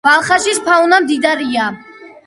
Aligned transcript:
ბალხაშის 0.07 0.61
ფაუნა 0.69 0.99
მდიდარია. 1.05 1.69